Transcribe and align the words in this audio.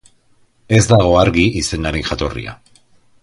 Ez 0.77 0.81
dago 0.91 1.11
argi 1.25 1.45
izenaren 1.63 2.09
jatorria. 2.09 2.57